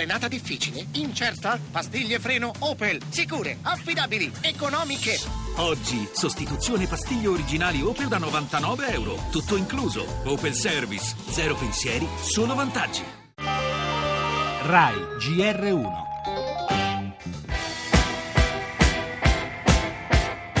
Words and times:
Frenata 0.00 0.28
difficile? 0.28 0.86
Incerta? 0.92 1.58
Pastiglie 1.70 2.18
freno 2.18 2.50
Opel. 2.60 3.02
Sicure, 3.10 3.58
affidabili, 3.60 4.32
economiche. 4.40 5.18
Oggi, 5.56 6.08
sostituzione 6.10 6.86
pastiglie 6.86 7.26
originali 7.26 7.82
Opel 7.82 8.08
da 8.08 8.16
99 8.16 8.92
euro. 8.94 9.18
Tutto 9.30 9.56
incluso. 9.56 10.06
Opel 10.24 10.54
Service. 10.54 11.14
Zero 11.28 11.54
pensieri, 11.54 12.08
solo 12.18 12.54
vantaggi. 12.54 13.02
RAI 14.62 14.94
GR1 15.18 16.08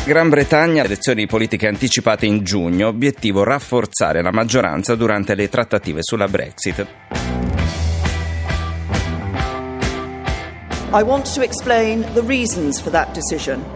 Gran 0.04 0.28
Bretagna, 0.28 0.84
elezioni 0.84 1.26
politiche 1.26 1.66
anticipate 1.66 2.26
in 2.26 2.44
giugno, 2.44 2.88
obiettivo 2.88 3.42
rafforzare 3.42 4.20
la 4.20 4.32
maggioranza 4.32 4.94
durante 4.96 5.34
le 5.34 5.48
trattative 5.48 6.02
sulla 6.02 6.28
Brexit. 6.28 7.19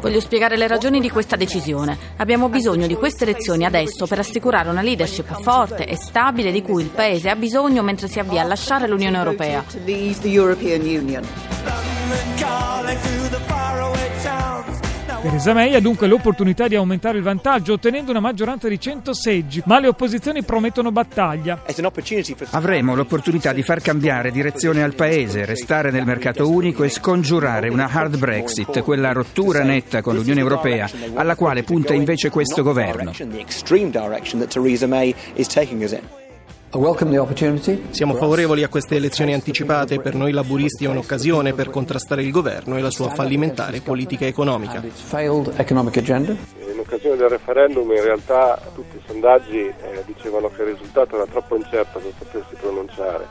Voglio 0.01 0.19
spiegare 0.19 0.57
le 0.57 0.67
ragioni 0.67 0.99
di 1.01 1.09
questa 1.11 1.37
decisione. 1.37 1.97
Abbiamo 2.17 2.49
bisogno 2.49 2.89
di 2.89 2.95
queste 2.97 3.23
elezioni 3.23 3.65
adesso 3.65 4.09
per 4.09 4.19
assicurare 4.19 4.69
una 4.69 4.83
leadership 4.83 5.41
forte 5.41 5.87
e 5.87 5.95
stabile 5.95 6.51
di 6.51 6.61
cui 6.61 6.83
il 6.83 6.89
Paese 6.89 7.31
ha 7.31 7.37
bisogno 7.37 7.83
mentre 7.83 8.09
si 8.09 8.19
avvia 8.19 8.43
a 8.43 8.47
lasciare 8.47 8.89
l'Unione 8.89 9.17
Europea. 9.17 9.65
Theresa 15.25 15.55
May 15.55 15.75
ha 15.75 15.81
dunque 15.81 16.07
l'opportunità 16.07 16.69
di 16.69 16.75
aumentare 16.75 17.17
il 17.17 17.25
vantaggio 17.25 17.73
ottenendo 17.73 18.11
una 18.11 18.21
maggioranza 18.21 18.69
di 18.69 18.79
100 18.79 19.15
seggi, 19.15 19.63
ma 19.65 19.81
le 19.81 19.87
opposizioni 19.87 20.43
promettono 20.43 20.93
battaglia. 20.93 21.63
Avremo 22.51 22.95
l'opportunità 22.95 23.55
di 23.55 23.63
far 23.63 23.81
cambiare 23.81 24.31
direzione 24.31 24.83
al 24.83 24.95
Paese, 24.95 25.47
restare 25.47 25.91
nel 25.91 26.05
mercato 26.05 26.51
unico 26.51 26.85
e 26.85 26.91
scongiurare 26.91 27.71
una 27.71 27.89
hard 27.91 28.19
Brexit, 28.19 28.83
quella 28.83 29.13
rottura 29.13 29.63
netta 29.63 30.03
con 30.03 30.15
l'Unione 30.15 30.41
Europea 30.41 30.91
alla 31.15 31.37
quale 31.37 31.63
punta 31.63 31.95
invece 31.95 32.29
questo 32.29 32.63
governo. 32.63 33.13
Siamo 37.91 38.15
favorevoli 38.15 38.65
a 38.65 38.69
queste 38.69 38.97
elezioni 38.97 39.33
anticipate. 39.33 40.01
Per 40.01 40.17
noi 40.17 40.33
laburisti 40.33 40.87
è 40.87 40.89
un'occasione 40.89 41.53
per 41.53 41.71
contrastare 41.71 42.25
il 42.25 42.33
governo 42.33 42.77
e 42.77 42.81
la 42.81 42.91
sua 42.91 43.11
fallimentare 43.11 43.81
politica 43.81 44.27
economica. 44.27 44.83
In 46.59 46.81
occasione 46.81 47.15
del 47.15 47.29
referendum 47.29 47.89
in 47.93 48.03
realtà 48.03 48.61
tutti 48.75 48.97
i 48.97 49.03
sondaggi 49.07 49.61
eh, 49.61 50.03
dicevano 50.05 50.49
che 50.49 50.63
il 50.63 50.71
risultato 50.71 51.15
era 51.15 51.27
troppo 51.27 51.55
incerto 51.55 52.01
per 52.01 52.13
potersi 52.19 52.57
pronunciare, 52.57 53.25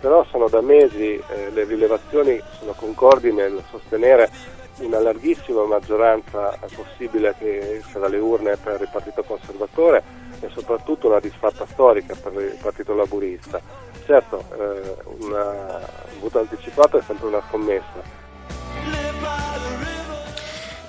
però 0.00 0.24
sono 0.30 0.48
da 0.48 0.62
mesi 0.62 1.16
eh, 1.16 1.50
le 1.52 1.64
rilevazioni 1.64 2.40
sono 2.58 2.72
concordi 2.72 3.30
nel 3.30 3.62
sostenere 3.70 4.30
una 4.78 5.00
larghissima 5.00 5.66
maggioranza 5.66 6.58
possibile 6.74 7.34
che 7.38 7.76
esca 7.76 7.98
dalle 7.98 8.16
urne 8.16 8.56
per 8.56 8.80
il 8.80 8.88
Partito 8.90 9.22
Conservatore 9.22 10.19
e 10.40 10.48
soprattutto 10.50 11.08
una 11.08 11.20
disfatta 11.20 11.66
storica 11.66 12.14
per 12.14 12.32
il 12.40 12.58
Partito 12.60 12.94
Laburista. 12.94 13.60
Certo, 14.04 14.44
eh, 14.58 14.96
un 15.04 15.80
voto 16.20 16.38
anticipato 16.38 16.98
è 16.98 17.02
sempre 17.02 17.26
una 17.26 17.42
scommessa, 17.48 18.02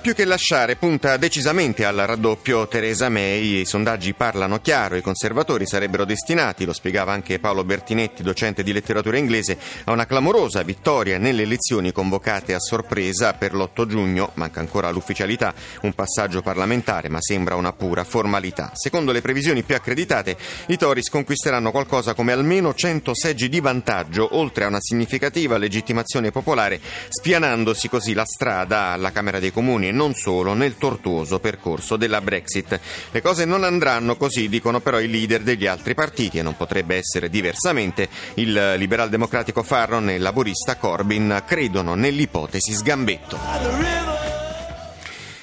più 0.02 0.14
che 0.14 0.24
lasciare 0.24 0.74
punta 0.74 1.16
decisamente 1.16 1.84
al 1.84 1.94
raddoppio 1.94 2.66
Teresa 2.66 3.08
May, 3.08 3.60
i 3.60 3.64
sondaggi 3.64 4.14
parlano 4.14 4.58
chiaro, 4.58 4.96
i 4.96 5.00
conservatori 5.00 5.64
sarebbero 5.64 6.04
destinati, 6.04 6.64
lo 6.64 6.72
spiegava 6.72 7.12
anche 7.12 7.38
Paolo 7.38 7.62
Bertinetti, 7.62 8.24
docente 8.24 8.64
di 8.64 8.72
letteratura 8.72 9.16
inglese, 9.16 9.56
a 9.84 9.92
una 9.92 10.04
clamorosa 10.04 10.60
vittoria 10.64 11.18
nelle 11.18 11.42
elezioni 11.42 11.92
convocate 11.92 12.52
a 12.52 12.58
sorpresa 12.58 13.34
per 13.34 13.54
l'8 13.54 13.86
giugno, 13.86 14.32
manca 14.34 14.58
ancora 14.58 14.90
l'ufficialità, 14.90 15.54
un 15.82 15.92
passaggio 15.92 16.42
parlamentare 16.42 17.08
ma 17.08 17.20
sembra 17.20 17.54
una 17.54 17.72
pura 17.72 18.02
formalità. 18.02 18.72
Secondo 18.74 19.12
le 19.12 19.20
previsioni 19.20 19.62
più 19.62 19.76
accreditate, 19.76 20.36
i 20.66 20.76
Tories 20.76 21.10
conquisteranno 21.10 21.70
qualcosa 21.70 22.14
come 22.14 22.32
almeno 22.32 22.74
100 22.74 23.14
seggi 23.14 23.48
di 23.48 23.60
vantaggio, 23.60 24.36
oltre 24.36 24.64
a 24.64 24.68
una 24.68 24.80
significativa 24.80 25.58
legittimazione 25.58 26.32
popolare, 26.32 26.80
spianandosi 27.08 27.88
così 27.88 28.14
la 28.14 28.26
strada 28.26 28.86
alla 28.86 29.12
Camera 29.12 29.38
dei 29.38 29.52
Comuni 29.52 29.90
non 29.92 30.14
solo 30.14 30.54
nel 30.54 30.76
tortuoso 30.76 31.38
percorso 31.38 31.96
della 31.96 32.20
Brexit. 32.20 32.80
Le 33.10 33.22
cose 33.22 33.44
non 33.44 33.64
andranno 33.64 34.16
così, 34.16 34.48
dicono 34.48 34.80
però 34.80 34.98
i 34.98 35.08
leader 35.08 35.42
degli 35.42 35.66
altri 35.66 35.94
partiti 35.94 36.38
e 36.38 36.42
non 36.42 36.56
potrebbe 36.56 36.96
essere 36.96 37.28
diversamente. 37.28 38.08
Il 38.34 38.74
liberal 38.76 39.08
democratico 39.08 39.62
Farron 39.62 40.10
e 40.10 40.14
il 40.16 40.22
laborista 40.22 40.76
Corbyn 40.76 41.42
credono 41.46 41.94
nell'ipotesi 41.94 42.72
sgambetto. 42.72 44.11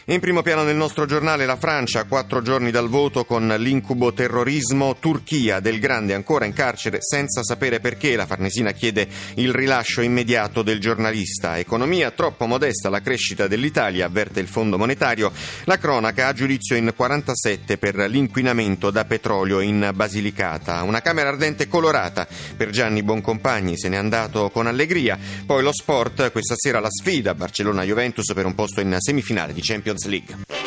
In 0.10 0.20
primo 0.20 0.42
piano 0.42 0.64
nel 0.64 0.76
nostro 0.76 1.06
giornale 1.06 1.46
la 1.46 1.56
Francia, 1.56 2.06
quattro 2.06 2.42
giorni 2.42 2.72
dal 2.72 2.90
voto 2.90 3.26
con 3.26 3.48
l'incubo 3.60 4.12
terrorismo, 4.12 4.96
Turchia 5.00 5.60
del 5.60 5.78
Grande 5.78 6.16
ancora 6.16 6.46
in 6.46 6.54
carcere 6.54 6.98
senza 7.00 7.44
sapere 7.44 7.80
perché. 7.80 8.16
La 8.16 8.26
Farnesina 8.26 8.72
chiede 8.72 9.08
il 9.36 9.54
rilascio 9.54 10.02
immediato 10.02 10.64
del 10.64 10.80
giornalista. 10.80 11.60
Economia 11.60 12.10
troppo 12.10 12.48
modesta 12.48 12.90
la 12.90 13.02
crescita 13.02 13.46
dell'Italia, 13.46 14.08
avverte 14.08 14.40
il 14.40 14.48
Fondo 14.48 14.80
Monetario. 14.80 15.32
La 15.66 15.78
cronaca 15.78 16.26
a 16.26 16.34
giudizio 16.34 16.76
in 16.76 16.92
47 16.96 17.78
per 17.78 17.96
l'inquinamento 18.10 18.90
da 18.90 19.06
petrolio 19.06 19.60
in 19.60 19.92
Basilicata. 19.94 20.82
Una 20.82 21.04
camera 21.04 21.30
ardente 21.30 21.68
colorata 21.68 22.28
per 22.58 22.72
Gianni 22.72 23.04
Boncompagni, 23.04 23.78
se 23.78 23.90
n'è 23.90 23.98
andato 23.98 24.50
con 24.50 24.66
allegria. 24.66 25.20
Poi 25.46 25.62
lo 25.62 25.72
sport, 25.72 26.32
questa 26.32 26.56
sera 26.58 26.80
la 26.80 26.90
sfida 26.90 27.36
Barcellona-Juventus 27.36 28.34
per 28.34 28.48
un 28.48 28.56
posto 28.56 28.82
in 28.82 28.96
semifinale 28.98 29.54
di 29.54 29.62
Champions 29.62 29.98
League. 30.06 30.59